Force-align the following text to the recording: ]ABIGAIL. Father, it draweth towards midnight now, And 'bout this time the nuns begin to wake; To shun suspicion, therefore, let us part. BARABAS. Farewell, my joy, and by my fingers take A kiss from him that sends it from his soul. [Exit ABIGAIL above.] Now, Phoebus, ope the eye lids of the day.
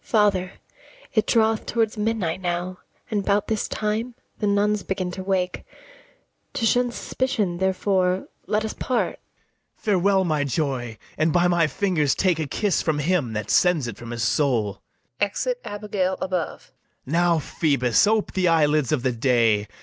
]ABIGAIL. 0.03 0.09
Father, 0.09 0.53
it 1.13 1.27
draweth 1.27 1.65
towards 1.67 1.95
midnight 1.95 2.41
now, 2.41 2.79
And 3.11 3.23
'bout 3.23 3.47
this 3.49 3.67
time 3.67 4.15
the 4.39 4.47
nuns 4.47 4.81
begin 4.81 5.11
to 5.11 5.21
wake; 5.23 5.63
To 6.55 6.65
shun 6.65 6.91
suspicion, 6.91 7.59
therefore, 7.59 8.25
let 8.47 8.65
us 8.65 8.73
part. 8.73 9.17
BARABAS. 9.19 9.83
Farewell, 9.85 10.23
my 10.23 10.43
joy, 10.43 10.97
and 11.19 11.31
by 11.31 11.47
my 11.47 11.67
fingers 11.67 12.15
take 12.15 12.39
A 12.39 12.47
kiss 12.47 12.81
from 12.81 12.97
him 12.97 13.33
that 13.33 13.51
sends 13.51 13.87
it 13.87 13.95
from 13.97 14.09
his 14.09 14.23
soul. 14.23 14.81
[Exit 15.19 15.61
ABIGAIL 15.63 16.17
above.] 16.19 16.71
Now, 17.05 17.37
Phoebus, 17.37 18.07
ope 18.07 18.31
the 18.33 18.47
eye 18.47 18.65
lids 18.65 18.91
of 18.91 19.03
the 19.03 19.11
day. 19.11 19.67